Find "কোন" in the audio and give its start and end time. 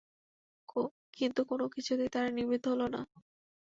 1.49-1.61